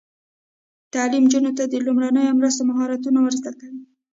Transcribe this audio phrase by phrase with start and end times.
[0.93, 3.81] تعلیم نجونو ته د لومړنیو مرستو مهارتونه ور زده کوي.